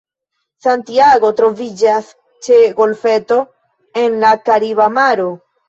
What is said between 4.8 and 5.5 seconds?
Maro.